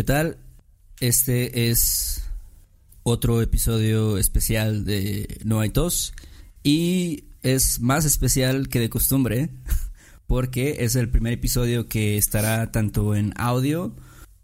[0.00, 0.38] ¿Qué tal?
[1.00, 2.24] Este es
[3.02, 6.14] otro episodio especial de No hay tos
[6.62, 9.50] y es más especial que de costumbre
[10.26, 13.94] porque es el primer episodio que estará tanto en audio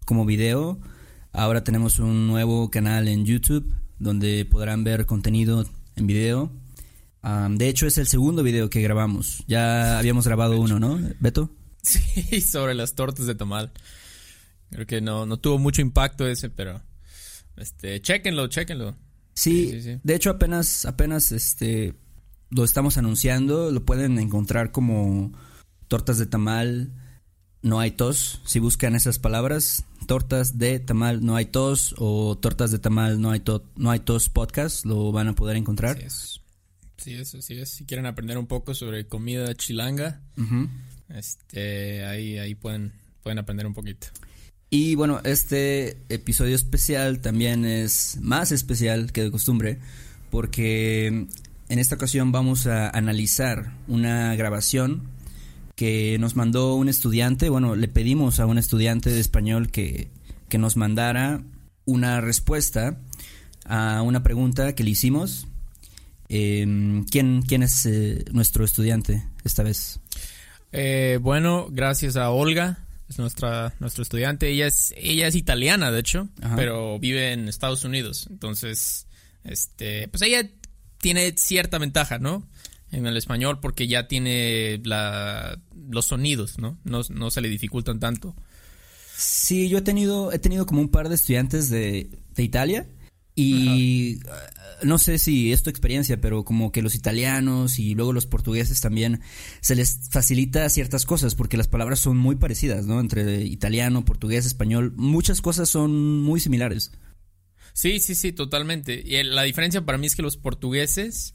[0.05, 0.79] como video.
[1.33, 5.65] Ahora tenemos un nuevo canal en YouTube donde podrán ver contenido
[5.95, 6.53] en video.
[7.23, 9.43] Am, de hecho es el segundo video que grabamos.
[9.49, 11.49] Ya habíamos grabado uno, ¿no, Beto?
[11.81, 13.73] Sí, sobre las tortas de tamal.
[14.71, 16.83] Creo que no, no tuvo mucho impacto ese, pero
[17.57, 18.97] este, chéquenlo, chéquenlo.
[19.35, 20.01] Sí, Sí, sí, sí.
[20.03, 21.95] de hecho apenas, apenas este
[22.51, 25.33] lo estamos anunciando, lo pueden encontrar como
[25.89, 26.93] tortas de tamal,
[27.63, 32.71] no hay tos, si buscan esas palabras, tortas de tamal, no hay tos, o tortas
[32.71, 35.99] de tamal, no hay, to- no hay tos podcast, lo van a poder encontrar.
[35.99, 36.41] Sí es.
[37.45, 37.69] Sí es.
[37.71, 40.23] Si quieren aprender un poco sobre comida chilanga,
[41.09, 44.07] este, ahí, ahí pueden, pueden aprender un poquito.
[44.71, 49.79] Y bueno, este episodio especial también es más especial que de costumbre
[50.31, 55.03] porque en esta ocasión vamos a analizar una grabación
[55.77, 60.09] que nos mandó un estudiante, bueno, le pedimos a un estudiante de español que,
[60.49, 61.43] que nos mandara
[61.85, 62.99] una respuesta
[63.67, 65.47] a una pregunta que le hicimos.
[66.29, 70.01] Eh, ¿quién, ¿Quién es eh, nuestro estudiante esta vez?
[70.73, 74.49] Eh, bueno, gracias a Olga, es nuestra, nuestra estudiante.
[74.49, 76.57] Ella es, ella es italiana, de hecho, Ajá.
[76.57, 78.27] pero vive en Estados Unidos.
[78.31, 79.07] Entonces,
[79.45, 80.49] este, pues ella
[80.99, 82.47] tiene cierta ventaja, ¿no?
[82.91, 85.59] En el español, porque ya tiene la,
[85.89, 86.79] los sonidos, ¿no?
[86.85, 87.03] ¿no?
[87.11, 88.35] No se le dificultan tanto.
[89.17, 92.87] Sí, yo he tenido, he tenido como un par de estudiantes de, de Italia
[93.39, 94.19] y eh,
[94.83, 98.81] no sé si es tu experiencia, pero como que los italianos y luego los portugueses
[98.81, 99.21] también
[99.61, 102.99] se les facilita ciertas cosas porque las palabras son muy parecidas, ¿no?
[102.99, 106.93] Entre italiano, portugués, español, muchas cosas son muy similares.
[107.75, 109.03] Sí, sí, sí, totalmente.
[109.05, 111.35] Y el- la diferencia para mí es que los portugueses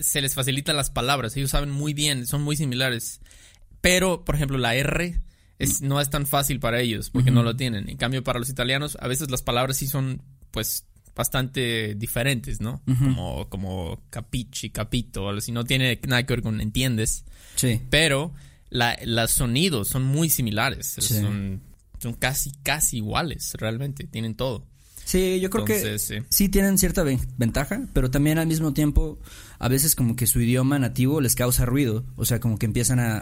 [0.00, 3.20] se les facilitan las palabras, ellos saben muy bien, son muy similares.
[3.82, 5.20] Pero, por ejemplo, la R
[5.58, 7.88] es, no es tan fácil para ellos porque no lo tienen.
[7.90, 12.82] En cambio, para los italianos, a veces las palabras sí son, pues, bastante diferentes, ¿no?
[12.84, 15.50] Como, como capichi, capito, algo así.
[15.50, 17.24] No tiene nada que ver con entiendes.
[17.56, 17.80] Sí.
[17.88, 18.34] Pero
[18.68, 20.96] la, los sonidos son muy similares.
[20.98, 21.14] Sí.
[21.14, 21.62] Son,
[21.98, 24.06] son casi, casi iguales, realmente.
[24.06, 24.66] Tienen todo.
[25.06, 26.26] Sí, yo creo Entonces, que sí.
[26.28, 29.20] sí tienen cierta ven- ventaja, pero también al mismo tiempo
[29.60, 32.98] a veces como que su idioma nativo les causa ruido, o sea, como que empiezan
[32.98, 33.20] a,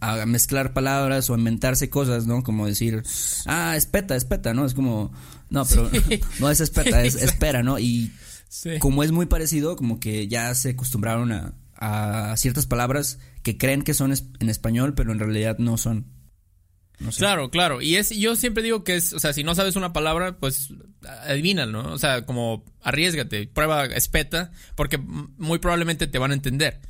[0.00, 2.42] a- a mezclar palabras o a inventarse cosas, ¿no?
[2.42, 3.02] Como decir,
[3.44, 4.64] ah, espeta, espeta, ¿no?
[4.64, 5.12] Es como,
[5.50, 5.90] no, pero
[6.40, 7.78] no es espeta, es espera, ¿no?
[7.78, 8.10] Y
[8.48, 8.78] Sí.
[8.78, 13.82] como es muy parecido, como que ya se acostumbraron a, a ciertas palabras que creen
[13.82, 16.06] que son en español, pero en realidad no son.
[17.02, 17.18] No sé.
[17.18, 17.82] Claro, claro.
[17.82, 20.70] Y es, yo siempre digo que es, o sea, si no sabes una palabra, pues
[21.26, 21.92] adivina, ¿no?
[21.92, 26.80] O sea, como arriesgate, prueba espeta, porque muy probablemente te van a entender.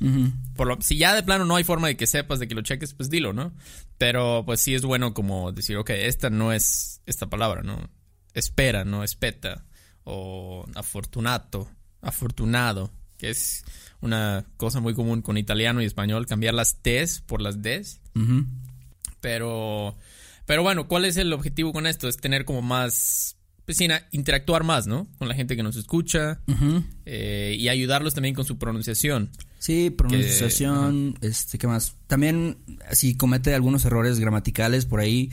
[0.55, 2.61] Por lo, si ya de plano no hay forma de que sepas, de que lo
[2.61, 3.53] cheques, pues dilo, ¿no?
[3.97, 7.89] Pero pues sí es bueno como decir, ok, esta no es esta palabra, ¿no?
[8.33, 9.03] Espera, ¿no?
[9.03, 9.65] Espeta.
[10.03, 11.69] O afortunato,
[12.01, 13.63] afortunado, que es
[14.01, 18.01] una cosa muy común con italiano y español, cambiar las T's por las D's.
[19.23, 19.95] Pero,
[20.45, 22.09] pero bueno, ¿cuál es el objetivo con esto?
[22.09, 23.79] Es tener como más, pues
[24.11, 25.07] interactuar más, ¿no?
[25.17, 26.41] Con la gente que nos escucha
[27.05, 29.31] eh, y ayudarlos también con su pronunciación.
[29.59, 31.95] Sí, pronunciación, este, ¿qué más?
[32.07, 32.57] También,
[32.91, 35.31] si comete algunos errores gramaticales por ahí,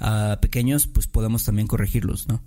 [0.00, 2.42] ah, pequeños, pues podemos también corregirlos, ¿no?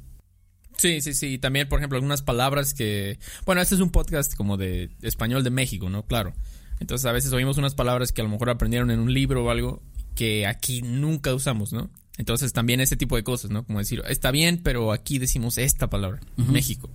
[0.78, 1.38] Sí, sí, sí.
[1.38, 3.20] También, por ejemplo, algunas palabras que...
[3.46, 6.06] Bueno, este es un podcast como de español de México, ¿no?
[6.06, 6.34] Claro.
[6.82, 9.50] Entonces, a veces oímos unas palabras que a lo mejor aprendieron en un libro o
[9.50, 9.82] algo
[10.16, 11.90] que aquí nunca usamos, ¿no?
[12.18, 13.66] Entonces, también ese tipo de cosas, ¿no?
[13.66, 16.90] Como decir, está bien, pero aquí decimos esta palabra, México.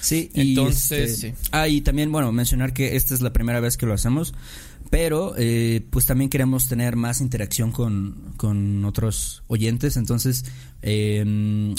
[0.00, 1.48] Sí, y Entonces, este, sí.
[1.52, 4.34] Ah, y también, bueno, mencionar que esta es la primera vez que lo hacemos,
[4.90, 10.44] pero eh, pues también queremos tener más interacción con, con otros oyentes, entonces
[10.82, 11.24] eh,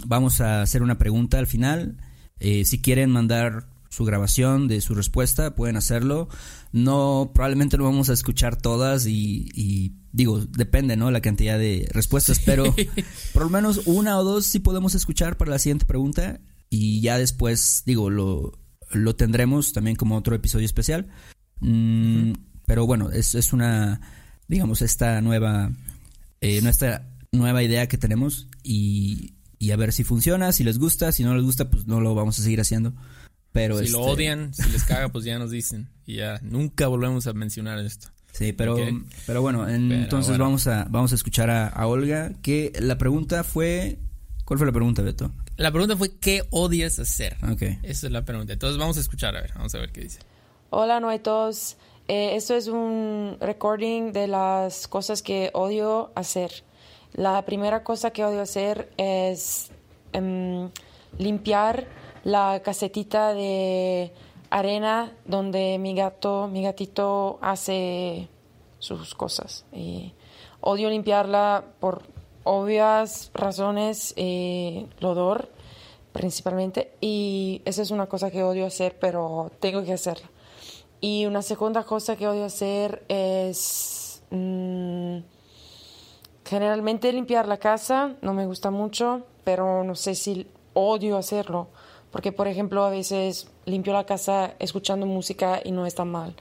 [0.05, 1.95] vamos a hacer una pregunta al final.
[2.39, 6.29] Eh, si quieren mandar su grabación de su respuesta, pueden hacerlo.
[6.71, 11.11] No, probablemente no vamos a escuchar todas y, y digo, depende, ¿no?
[11.11, 12.75] La cantidad de respuestas, pero
[13.33, 16.39] por lo menos una o dos sí podemos escuchar para la siguiente pregunta
[16.69, 18.59] y ya después, digo, lo,
[18.91, 21.07] lo tendremos también como otro episodio especial.
[21.59, 22.33] Mm,
[22.65, 24.01] Pero bueno, es, es una,
[24.47, 25.71] digamos, esta nueva,
[26.41, 31.11] eh, nuestra nueva idea que tenemos y, y a ver si funciona, si les gusta,
[31.11, 32.93] si no les gusta, pues no lo vamos a seguir haciendo.
[33.51, 35.89] Pero Si lo este, odian, si les caga, pues ya nos dicen.
[36.05, 38.09] Y ya, nunca volvemos a mencionar esto.
[38.33, 38.77] Sí, pero,
[39.25, 40.43] pero bueno, en- Pero entonces bueno.
[40.45, 43.97] vamos a vamos a escuchar a, a Olga que la pregunta fue
[44.45, 45.31] ¿Cuál fue la pregunta, Beto?
[45.57, 47.35] La pregunta fue ¿qué odias hacer?
[47.51, 47.63] Ok.
[47.83, 48.53] Esa es la pregunta.
[48.53, 50.19] Entonces vamos a escuchar, a ver, vamos a ver qué dice.
[50.69, 51.77] Hola, no hay todos.
[52.07, 56.63] Eh, esto es un recording de las cosas que odio hacer.
[57.13, 59.69] La primera cosa que odio hacer es
[60.13, 60.69] em,
[61.17, 61.87] limpiar
[62.27, 64.11] la casetita de
[64.49, 68.27] arena donde mi gato, mi gatito hace
[68.79, 69.63] sus cosas.
[69.71, 70.11] Y
[70.59, 72.03] odio limpiarla por
[72.43, 75.49] obvias razones, eh, el odor
[76.11, 76.91] principalmente.
[76.99, 80.29] Y esa es una cosa que odio hacer, pero tengo que hacerla.
[80.99, 85.19] Y una segunda cosa que odio hacer es mm,
[86.43, 88.15] generalmente limpiar la casa.
[88.21, 91.69] No me gusta mucho, pero no sé si odio hacerlo.
[92.11, 96.35] Porque, por ejemplo, a veces limpio la casa escuchando música y no está mal.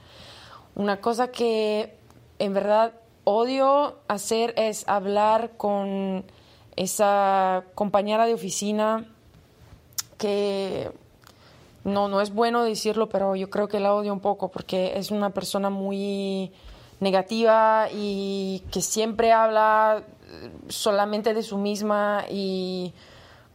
[0.75, 1.95] Una cosa que
[2.39, 2.93] en verdad
[3.23, 6.23] odio hacer es hablar con
[6.75, 9.05] esa compañera de oficina
[10.17, 10.91] que
[11.83, 15.11] no, no es bueno decirlo, pero yo creo que la odio un poco porque es
[15.11, 16.51] una persona muy
[16.99, 20.03] negativa y que siempre habla
[20.67, 22.93] solamente de su misma y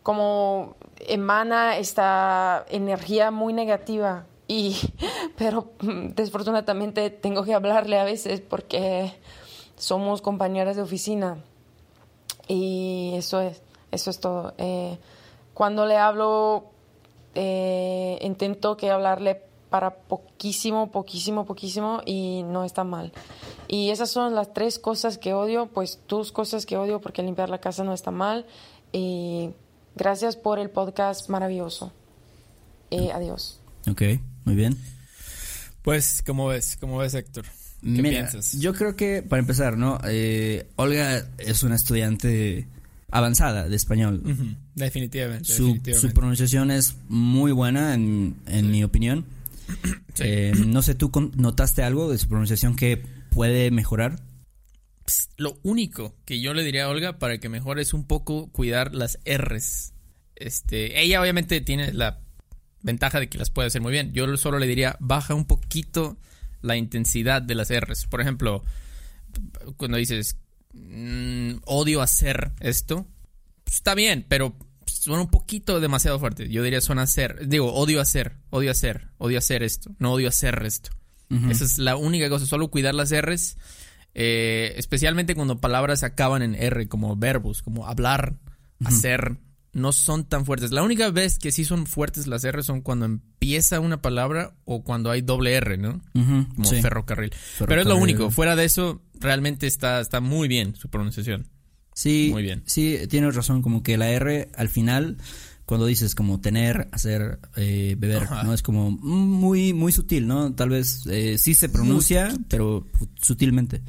[0.02, 4.76] como emana esta energía muy negativa y
[5.36, 9.12] pero desafortunadamente tengo que hablarle a veces porque
[9.76, 11.38] somos compañeras de oficina.
[12.48, 14.54] Y eso es eso es todo.
[14.58, 14.98] Eh,
[15.54, 16.64] cuando le hablo
[17.34, 23.12] eh, intento que hablarle para poquísimo poquísimo poquísimo y no está mal.
[23.68, 27.48] Y esas son las tres cosas que odio pues tus cosas que odio porque limpiar
[27.48, 28.44] la casa no está mal.
[28.92, 29.50] Y
[29.96, 31.92] gracias por el podcast maravilloso
[32.90, 33.58] eh, adiós
[33.88, 34.02] Ok,
[34.44, 34.76] muy bien.
[35.82, 36.76] Pues, ¿cómo ves?
[36.80, 37.44] ¿Cómo ves, Héctor?
[37.44, 37.48] ¿Qué
[38.00, 38.52] Mira, piensas?
[38.60, 39.98] yo creo que para empezar, ¿no?
[40.04, 42.68] Eh, Olga es una estudiante
[43.10, 44.22] avanzada de español.
[44.76, 45.46] Definitivamente.
[45.52, 46.08] Su, definitivamente.
[46.08, 49.24] su pronunciación es muy buena, en, en mi opinión.
[50.14, 50.22] Sí.
[50.24, 54.20] Eh, no sé, ¿tú con- notaste algo de su pronunciación que puede mejorar?
[55.36, 58.94] Lo único que yo le diría a Olga para que mejore es un poco cuidar
[58.94, 59.92] las R's.
[60.36, 62.20] Este, ella obviamente tiene la
[62.82, 64.12] ventaja de que las puede hacer muy bien.
[64.12, 66.18] Yo solo le diría, baja un poquito
[66.60, 68.06] la intensidad de las R's.
[68.06, 68.64] Por ejemplo,
[69.76, 70.36] cuando dices,
[70.72, 73.06] "Mm, odio hacer esto,
[73.64, 74.56] pues, está bien, pero
[74.86, 76.48] suena un poquito demasiado fuerte.
[76.48, 77.48] Yo diría, suena hacer.
[77.48, 80.90] Digo, odio hacer, odio hacer, odio hacer esto, no odio hacer esto.
[81.48, 83.56] Esa es la única cosa, solo cuidar las R's,
[84.14, 88.36] eh, especialmente cuando palabras acaban en R, como verbos, como hablar,
[88.84, 89.38] hacer,
[89.72, 90.70] no son tan fuertes.
[90.70, 94.84] La única vez que sí son fuertes las R son cuando empieza una palabra o
[94.84, 96.00] cuando hay doble R, ¿no?
[96.12, 96.82] Como sí.
[96.82, 97.32] ferrocarril.
[97.66, 101.48] Pero es lo único, fuera de eso, realmente está, está muy bien su pronunciación.
[101.94, 102.62] Sí, Muy bien.
[102.66, 105.18] Sí, tienes razón, como que la R al final,
[105.66, 108.44] cuando dices como tener, hacer, eh, beber, Ajá.
[108.44, 108.54] ¿no?
[108.54, 110.54] Es como muy, muy sutil, ¿no?
[110.54, 112.86] Tal vez eh, sí se pronuncia, pero
[113.20, 113.82] sutilmente.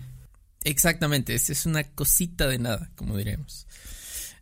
[0.63, 3.67] Exactamente, es, es una cosita de nada, como diremos.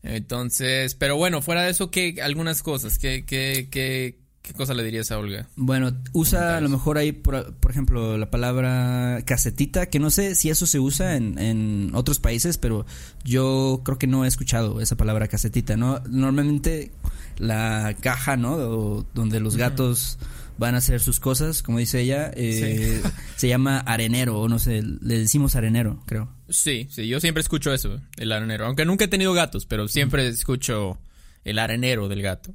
[0.03, 4.83] Entonces, pero bueno, fuera de eso, ¿qué, algunas cosas, ¿qué, qué, qué, qué cosa le
[4.83, 5.47] dirías a Olga?
[5.55, 10.33] Bueno, usa a lo mejor ahí, por, por ejemplo, la palabra casetita, que no sé
[10.35, 12.85] si eso se usa en, en otros países, pero
[13.23, 15.99] yo creo que no he escuchado esa palabra casetita, ¿no?
[16.09, 16.91] Normalmente
[17.37, 18.53] la caja, ¿no?
[18.55, 20.17] O- donde los gatos
[20.61, 23.01] van a hacer sus cosas, como dice ella, eh,
[23.35, 26.31] se llama arenero, o no sé, le decimos arenero, creo.
[26.49, 28.67] Sí, sí, yo siempre escucho eso, el arenero.
[28.67, 31.01] Aunque nunca he tenido gatos, pero siempre escucho
[31.43, 32.53] el arenero del gato.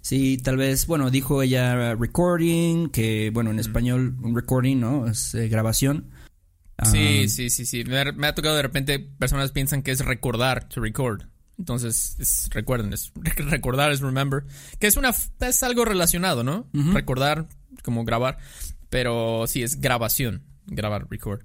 [0.00, 5.06] Sí, tal vez, bueno, dijo ella recording, que bueno, en español un recording, ¿no?
[5.06, 6.10] Es eh, grabación.
[6.82, 7.84] Sí, Ah, sí, sí, sí.
[7.84, 11.22] Me ha, me ha tocado de repente, personas piensan que es recordar, to record.
[11.58, 14.44] Entonces, es- recuerden, es, recordar es remember.
[14.78, 16.68] Que es una, es algo relacionado, ¿no?
[16.72, 17.48] Recordar,
[17.82, 18.38] como grabar.
[18.90, 20.42] Pero sí, es grabación.
[20.66, 21.42] Grabar, record.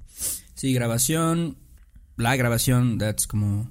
[0.56, 1.58] Sí, grabación.
[2.18, 3.70] La grabación, that's como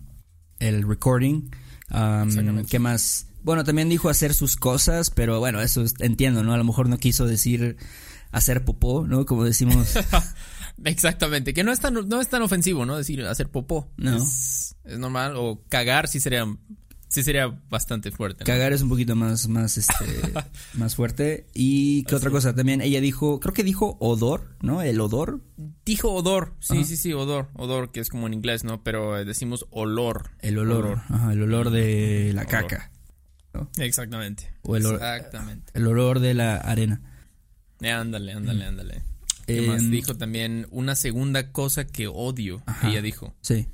[0.59, 1.50] el recording.
[1.90, 2.64] Um.
[2.66, 3.26] ¿Qué más?
[3.42, 6.52] Bueno, también dijo hacer sus cosas, pero bueno, eso es- entiendo, ¿no?
[6.54, 7.76] A lo mejor no quiso decir
[8.32, 9.26] hacer popó, ¿no?
[9.26, 9.94] Como decimos.
[10.84, 12.96] Exactamente, que no es tan, no es tan ofensivo, ¿no?
[12.96, 13.90] Decir hacer popó.
[13.96, 14.16] No.
[14.16, 15.34] Es, es normal.
[15.37, 16.46] O cagar sí sería,
[17.08, 18.44] sí sería bastante fuerte.
[18.44, 18.46] ¿no?
[18.46, 19.94] Cagar es un poquito más, más, este,
[20.75, 21.46] más fuerte.
[21.54, 24.80] Y qué otra cosa también, ella dijo, creo que dijo odor, ¿no?
[24.82, 25.40] El odor,
[25.84, 26.54] Dijo odor.
[26.60, 26.84] Sí, Ajá.
[26.84, 27.49] sí, sí, odor.
[27.54, 28.82] Odor, que es como en inglés, ¿no?
[28.82, 30.30] Pero eh, decimos olor.
[30.38, 32.90] el olor, Ajá, el olor de la caca.
[33.78, 34.52] Exactamente.
[34.62, 35.72] O el, olor- Exactamente.
[35.75, 37.02] el olor de la arena.
[37.80, 39.02] Eh, ándale, ándale, ándale.
[39.54, 40.66] ¿Qué más Em, dijo también?
[40.71, 42.62] Una segunda cosa que odio.
[42.66, 42.90] Ajá.
[42.90, 43.35] Ella dijo.
[43.40, 43.69] Sí.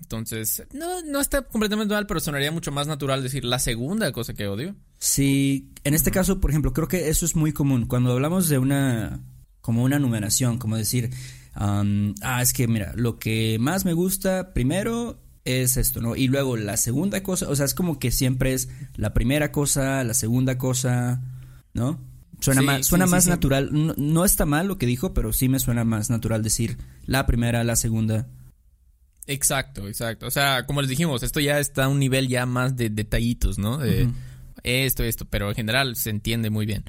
[0.00, 4.34] Entonces, no, no está completamente mal, pero sonaría mucho más natural decir la segunda cosa
[4.34, 4.74] que odio.
[4.98, 7.86] Sí, en este caso, por ejemplo, creo que eso es muy común.
[7.86, 9.20] Cuando hablamos de una,
[9.60, 11.10] como una numeración, como decir,
[11.58, 16.14] um, ah, es que mira, lo que más me gusta primero es esto, ¿no?
[16.16, 20.04] Y luego la segunda cosa, o sea, es como que siempre es la primera cosa,
[20.04, 21.22] la segunda cosa,
[21.74, 22.00] ¿no?
[22.42, 23.30] Suena Sí, más, suena sí, más sí.
[23.30, 23.68] natural.
[23.72, 27.24] No, no está mal lo que dijo, pero sí me suena más natural decir la
[27.24, 28.26] primera, la segunda.
[29.26, 30.26] Exacto, exacto.
[30.26, 33.58] O sea, como les dijimos, esto ya está a un nivel ya más de detallitos,
[33.58, 33.78] ¿no?
[33.78, 34.08] De
[34.64, 36.84] esto, esto, pero en general se entiende muy bien.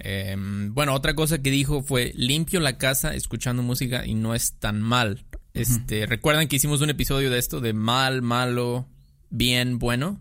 [0.00, 0.36] Eh,
[0.70, 4.80] bueno, otra cosa que dijo fue limpio la casa escuchando música y no es tan
[4.82, 5.24] mal.
[5.54, 8.88] Este, recuerdan que hicimos un episodio de esto de mal, malo,
[9.30, 10.20] bien, bueno.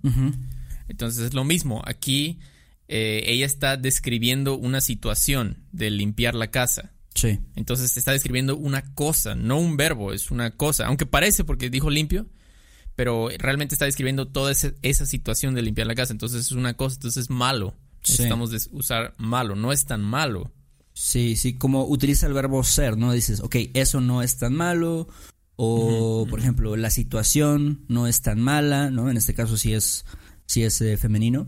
[0.88, 1.82] Entonces es lo mismo.
[1.86, 2.39] Aquí
[2.87, 6.93] eh, ella está describiendo una situación de limpiar la casa.
[7.15, 7.39] Sí.
[7.55, 10.87] Entonces está describiendo una cosa, no un verbo, es una cosa.
[10.87, 12.27] Aunque parece porque dijo limpio,
[12.95, 16.11] pero realmente está describiendo toda esa situación de limpiar la casa.
[16.13, 17.75] Entonces es una cosa, entonces es malo.
[18.03, 18.13] Sí.
[18.13, 20.51] Necesitamos des- usar malo, no es tan malo.
[20.93, 23.11] Sí, sí, como utiliza el verbo ser, ¿no?
[23.13, 25.07] Dices, ok, eso no es tan malo.
[25.55, 29.09] O, por ejemplo, la situación no es tan mala, ¿no?
[29.09, 30.03] En este caso sí es,
[30.47, 31.47] sí es eh, femenino.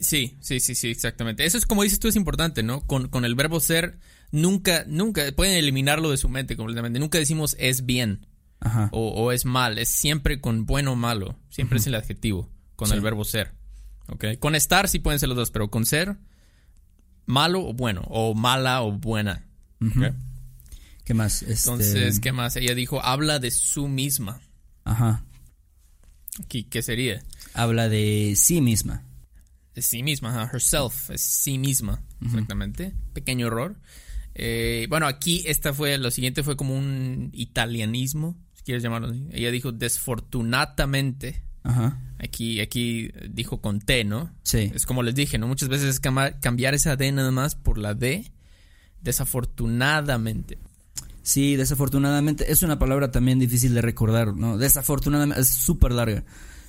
[0.00, 1.44] Sí, sí, sí, sí, exactamente.
[1.44, 2.80] Eso es como dices tú, es importante, ¿no?
[2.86, 3.98] Con, con el verbo ser,
[4.32, 6.98] nunca, nunca, pueden eliminarlo de su mente completamente.
[6.98, 8.26] Nunca decimos es bien
[8.60, 8.88] Ajá.
[8.92, 11.38] o, o es mal, es siempre con bueno o malo.
[11.50, 12.94] Siempre es el adjetivo, con Sí.
[12.94, 13.52] el verbo ser.
[14.08, 14.24] ¿Ok?
[14.38, 16.16] Con estar sí pueden ser los dos, pero con ser,
[17.26, 19.46] malo o bueno, o mala o buena.
[21.04, 21.42] ¿Qué más?
[21.42, 22.56] Este, Entonces, ¿qué más?
[22.56, 24.40] Ella dijo, habla de su misma.
[24.84, 25.24] Ajá.
[26.48, 27.22] ¿Qué, qué sería?
[27.54, 29.04] Habla de sí misma.
[29.74, 32.94] De sí misma, herself, es sí misma, exactamente.
[33.12, 33.76] Pequeño error.
[34.34, 39.26] Eh, bueno, aquí esta fue, lo siguiente fue como un italianismo, si quieres llamarlo así.
[39.30, 41.42] Ella dijo desfortunadamente.
[41.62, 42.00] Ajá.
[42.18, 44.34] Aquí, aquí dijo con T, ¿no?
[44.42, 44.70] Sí.
[44.74, 45.46] Es como les dije, ¿no?
[45.46, 48.32] Muchas veces es cambiar esa D nada más por la D.
[49.02, 50.58] Desafortunadamente.
[51.22, 54.58] Sí, desafortunadamente es una palabra también difícil de recordar, ¿no?
[54.58, 56.24] Desafortunadamente es súper larga.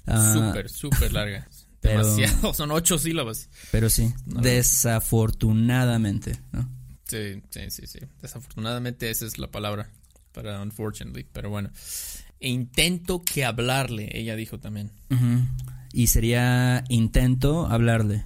[0.05, 1.47] Ah, Súper, súper larga.
[1.81, 3.49] Pero- Demasiado, son ocho sílabas.
[3.71, 4.41] Pero sí, No.
[4.41, 6.69] desafortunadamente, ¿no?
[7.07, 7.99] Sí, sí, sí, sí.
[8.21, 9.89] Desafortunadamente esa es la palabra
[10.31, 11.69] para unfortunately, pero bueno.
[12.39, 14.91] E intento que hablarle, ella dijo también.
[15.93, 18.23] Y sería intento hablarle.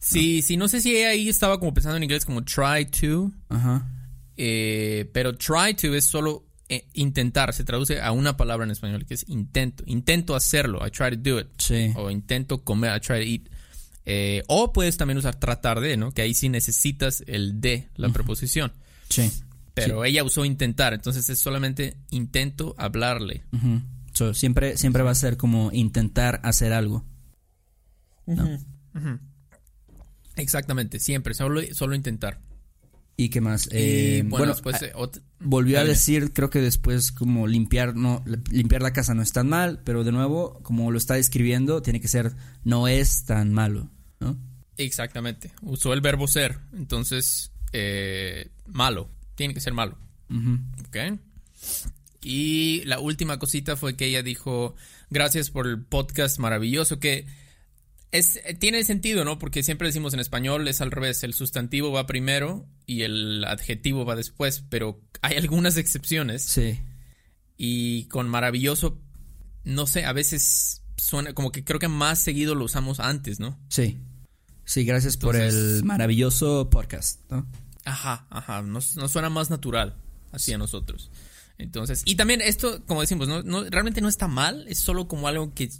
[0.00, 3.30] Sí, sí, no sé si ella ahí estaba como pensando en inglés como try to,
[3.48, 3.86] Ajá.
[4.36, 9.06] eh, pero try to es solo eh, intentar, se traduce a una palabra en español
[9.06, 9.84] que es intento.
[9.86, 11.46] Intento hacerlo, I try to do it.
[11.58, 11.92] Sí.
[11.94, 13.42] O intento comer, I try to eat.
[14.04, 16.12] Eh, o puedes también usar tratar de, ¿no?
[16.12, 18.72] Que ahí sí necesitas el de, la preposición.
[19.08, 19.30] Sí.
[19.74, 23.44] Pero ella usó intentar, entonces es solamente intento hablarle.
[24.12, 27.04] So, siempre, siempre va a ser como intentar hacer algo.
[28.26, 28.58] ¿no?
[30.36, 32.40] Exactamente, siempre, solo, solo intentar.
[33.18, 33.66] ¿Y qué más?
[33.66, 37.46] y Eh, bueno, bueno, después a- eh, ot- volvió a decir, creo que después como
[37.46, 41.14] limpiar, no, limpiar la casa no es tan mal, pero de nuevo, como lo está
[41.14, 42.32] describiendo, tiene que ser
[42.64, 44.36] no es tan malo, ¿no?
[44.78, 49.96] exactamente, usó el verbo ser, entonces eh, malo, tiene que ser malo.
[50.28, 51.18] ¿ok?
[52.22, 54.74] Y la última cosita fue que ella dijo,
[55.10, 57.26] gracias por el podcast maravilloso, que
[58.12, 59.38] es, tiene sentido, ¿no?
[59.38, 64.04] Porque siempre decimos en español es al revés, el sustantivo va primero y el adjetivo
[64.04, 66.42] va después, pero hay algunas excepciones.
[66.42, 66.78] Sí.
[67.56, 69.00] Y con maravilloso,
[69.64, 73.58] no sé, a veces suena como que creo que más seguido lo usamos antes, ¿no?
[73.68, 73.98] Sí.
[74.64, 77.46] Sí, gracias por el maravilloso podcast, ¿no?
[77.84, 79.96] Ajá, ajá, nos, nos suena más natural
[80.32, 81.10] así a nosotros.
[81.58, 85.28] Entonces, y también esto, como decimos, no, no, realmente no está mal, es solo como
[85.28, 85.70] algo que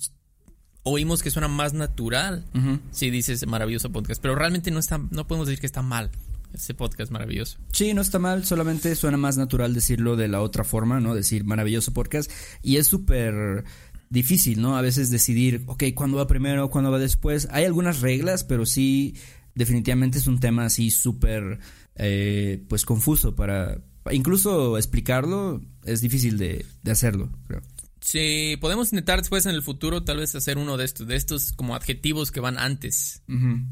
[0.89, 2.79] oímos que suena más natural Ujú.
[2.93, 6.11] si dices maravilloso podcast, pero realmente no está, no podemos decir que está mal
[6.55, 7.59] ese podcast maravilloso.
[7.73, 11.15] Sí, no está mal, solamente suena más natural decirlo de la otra forma, ¿no?
[11.15, 12.31] Decir maravilloso podcast.
[12.63, 13.65] Y es súper
[14.11, 14.77] difícil, ¿no?
[14.77, 16.71] A veces decidir, ok, ¿cuándo va primero?
[16.71, 17.49] ¿Cuándo va después?
[17.51, 19.17] Hay algunas reglas, pero sí,
[19.55, 21.59] definitivamente es un tema así súper,
[21.97, 23.83] eh, pues, confuso para...
[24.13, 27.61] Incluso explicarlo es difícil de, de hacerlo, creo.
[28.07, 31.51] Sí, podemos intentar después en el futuro tal vez hacer uno de estos, de estos
[31.51, 33.21] como adjetivos que van antes,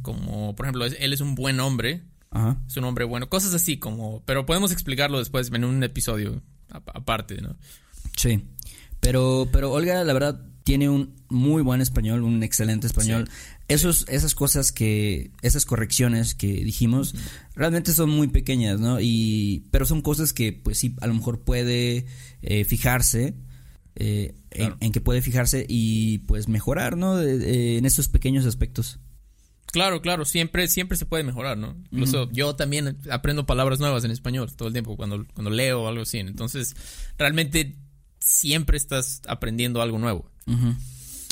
[0.03, 2.61] como por ejemplo, él es un buen hombre, Ajá.
[2.67, 7.41] es un hombre bueno, cosas así como, pero podemos explicarlo después en un episodio aparte,
[7.41, 7.55] ¿no?
[8.17, 8.43] Sí.
[8.99, 13.29] Pero, pero Olga, la verdad, tiene un muy buen español, un excelente español.
[13.69, 17.15] Esos, esas cosas que, esas correcciones que dijimos,
[17.55, 18.99] realmente son muy pequeñas, ¿no?
[19.01, 22.07] Y, pero son cosas que, pues sí, a lo mejor puede
[22.43, 23.35] eh, fijarse.
[23.97, 27.21] Eh, en, que puede fijarse y pues mejorar, ¿no?
[27.21, 28.99] en estos pequeños aspectos.
[29.75, 31.77] Claro, claro, siempre, siempre se puede mejorar, ¿no?
[31.91, 35.89] Incluso yo también aprendo palabras nuevas en español todo el tiempo cuando, cuando leo o
[35.89, 36.19] algo así.
[36.19, 36.77] Entonces,
[37.19, 37.75] realmente
[38.21, 40.31] siempre estás aprendiendo algo nuevo.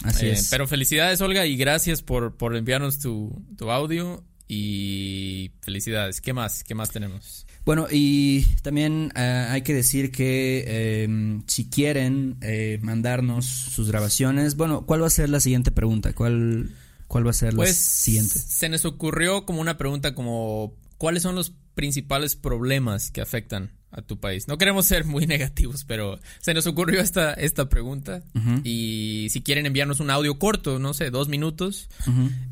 [0.02, 0.49] Así eh, es.
[0.50, 4.25] Pero felicidades, Olga, y gracias por, por enviarnos tu, tu audio.
[4.49, 6.21] Y felicidades.
[6.21, 6.64] ¿Qué más?
[6.64, 7.47] ¿Qué más tenemos?
[7.64, 14.57] Bueno, y también eh, hay que decir que em, si quieren eh, mandarnos sus grabaciones,
[14.57, 16.12] bueno, ¿cuál va a ser la siguiente pregunta?
[16.12, 16.71] ¿Cuál,
[17.07, 18.38] cuál va a ser la pues, siguiente?
[18.38, 24.02] Se nos ocurrió como una pregunta como, ¿cuáles son los principales problemas que afectan a
[24.02, 24.49] tu país?
[24.49, 28.25] No queremos ser muy negativos, pero se nos ocurrió esta, esta pregunta.
[28.64, 31.88] Y si quieren enviarnos un audio corto, no sé, dos minutos,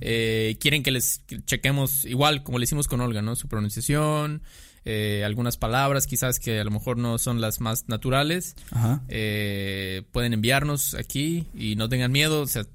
[0.00, 3.35] eh, quieren que les chequemos igual como le hicimos con Olga, ¿no?
[3.35, 4.43] Su pronunciación
[4.85, 8.57] eh, algunas palabras quizás que a lo mejor no son las más naturales,
[9.09, 12.43] eh, pueden enviarnos aquí y no tengan miedo.
[12.43, 12.67] O sea,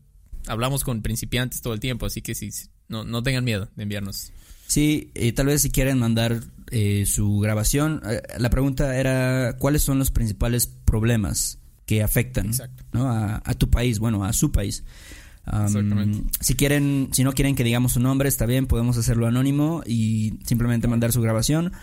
[0.48, 2.50] hablamos con principiantes todo el tiempo, así que sí,
[2.88, 4.32] no, no tengan miedo de enviarnos.
[4.68, 8.02] Sí, y tal vez si quieren mandar eh, su grabación,
[8.38, 12.52] la pregunta era cuáles son los principales problemas que afectan
[12.94, 14.84] a, a, tu país, bueno, a su país
[16.42, 20.40] si quieren, si no quieren que digamos su nombre, está bien, podemos hacerlo anónimo y
[20.46, 21.74] simplemente mandar su grabación.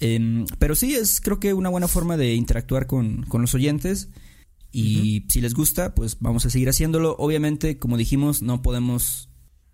[0.00, 4.08] Em, pero sí, es creo que una buena forma de interactuar con, los oyentes.
[4.74, 7.14] Y si les gusta, pues vamos a seguir haciéndolo.
[7.18, 9.28] Obviamente, como dijimos, no podemos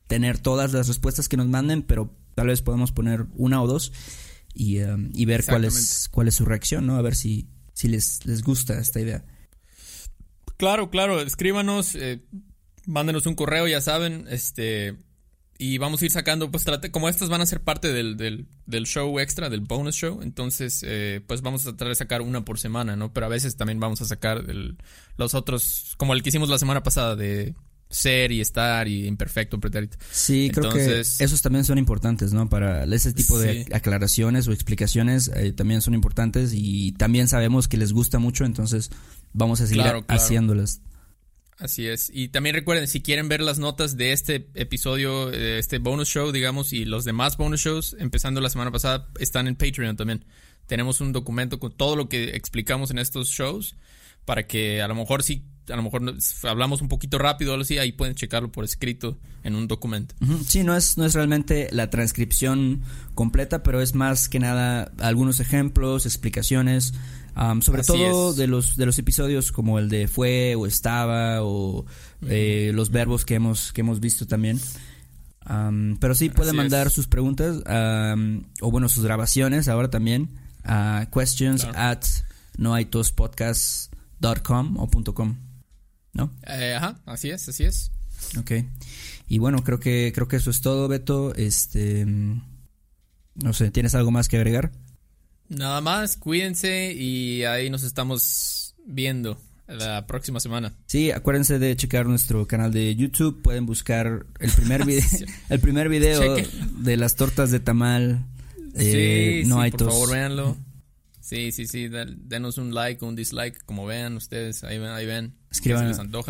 [0.09, 3.93] tener todas las respuestas que nos manden, pero tal vez podemos poner una o dos
[4.55, 6.97] y, em, ver cuál es, cuál es su reacción, ¿no?
[6.97, 9.25] A ver si, si les, les gusta esta idea.
[10.57, 11.95] Claro, claro, escríbanos.
[11.95, 12.21] Eh,
[12.89, 14.97] mándenos un correo, ya saben, este,
[15.59, 18.87] y vamos a ir sacando, pues trate, como estas van a ser parte del, del,
[18.87, 22.59] show extra, del bonus show, entonces, eh, pues vamos a tratar de sacar una por
[22.59, 23.13] semana, ¿no?
[23.13, 24.45] Pero a veces también vamos a sacar
[25.17, 27.55] los otros, como el que hicimos la semana pasada de
[27.91, 29.99] ser y estar y imperfecto, pretérito.
[30.11, 32.49] Sí, creo que esos también son importantes, ¿no?
[32.49, 37.77] Para ese tipo de aclaraciones o explicaciones eh, también son importantes y también sabemos que
[37.77, 38.91] les gusta mucho, entonces
[39.35, 40.81] vamos a seguir haciéndolas.
[41.59, 42.11] Así es.
[42.13, 46.31] Y también recuerden, si quieren ver las notas de este episodio, de este bonus show,
[46.31, 50.25] digamos, y los demás bonus shows, empezando la semana pasada, están en Patreon también.
[50.67, 53.75] Tenemos un documento con todo lo que explicamos en estos shows
[54.29, 56.03] para que a lo mejor si a lo mejor
[56.43, 60.15] hablamos un poquito rápido o algo así, ahí pueden checarlo por escrito en un documento.
[60.47, 62.83] Sí, no es, no es realmente la transcripción
[63.15, 66.93] completa, pero es más que nada algunos ejemplos, explicaciones,
[67.63, 71.87] sobre todo de los, de los episodios como el de fue o estaba o
[72.27, 74.61] eh, los verbos que hemos, que hemos visto también.
[76.01, 77.63] pero sí pueden mandar sus preguntas
[78.61, 80.29] o bueno, sus grabaciones ahora también
[80.65, 82.05] a questions at
[84.21, 85.37] noaitospodcast.com o .com,
[86.13, 86.33] ¿no?
[86.47, 87.91] Eh, ajá, así es, así es.
[88.39, 88.53] Ok.
[89.29, 91.35] Y bueno, creo que creo que eso es todo, Beto.
[91.35, 92.05] Este
[93.43, 94.73] no sé, ¿tienes algo más que agregar?
[95.49, 100.75] Nada más, cuídense y ahí nos estamos viendo la próxima semana.
[100.87, 103.41] Sí, acuérdense de checar nuestro canal de YouTube.
[103.43, 105.05] Pueden buscar el primer video,
[105.49, 106.37] el primer video
[106.79, 108.25] de las tortas de tamal.
[108.75, 110.57] Eh, sí, no hay por favor, véanlo.
[111.29, 115.05] Sí, sí, sí, denos un like o un dislike, como vean ustedes, ahí ven, ahí
[115.05, 115.35] ven.
[115.51, 115.87] Escriban,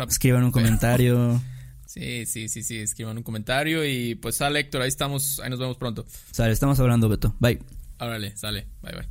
[0.09, 1.41] escriban un comentario.
[1.85, 5.57] Sí, sí, sí, sí, escriban un comentario y pues sale Héctor, ahí estamos, ahí nos
[5.57, 6.05] vemos pronto.
[6.29, 7.35] Sale, estamos hablando, Beto.
[7.39, 7.63] Bye.
[7.99, 8.67] Órale, sale.
[8.83, 9.09] Bye bye.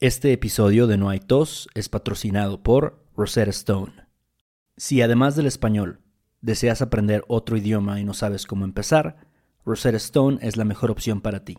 [0.00, 3.92] Este episodio de No hay tos es patrocinado por Rosetta Stone.
[4.78, 6.00] Si además del español
[6.40, 9.18] deseas aprender otro idioma y no sabes cómo empezar,
[9.66, 11.58] Rosetta Stone es la mejor opción para ti.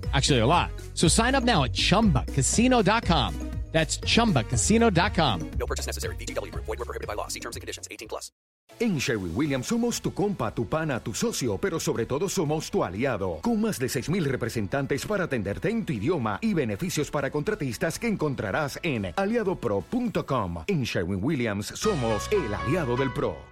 [0.13, 0.71] Actually, a lot.
[0.95, 3.51] So sign up now at chumbacasino.com.
[3.71, 5.51] That's chumbacasino.com.
[5.57, 6.15] No purchase necessary.
[6.17, 6.65] VGW Group.
[6.65, 7.29] Void were prohibited by law.
[7.29, 7.87] See terms and conditions.
[7.89, 8.31] 18 plus.
[8.79, 12.83] En Sherwin Williams somos tu compa, tu pana, tu socio, pero sobre todo somos tu
[12.83, 13.39] aliado.
[13.43, 18.07] Con más de 6.000 representantes para atenderte en tu idioma y beneficios para contratistas que
[18.07, 20.63] encontrarás en aliadopro.com.
[20.67, 23.50] En Sherwin Williams somos el aliado del pro.